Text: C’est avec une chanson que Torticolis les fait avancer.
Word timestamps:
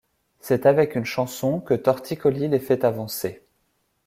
C’est 0.39 0.65
avec 0.65 0.95
une 0.95 1.05
chanson 1.05 1.59
que 1.59 1.75
Torticolis 1.75 2.47
les 2.47 2.57
fait 2.59 2.85
avancer. 2.85 3.45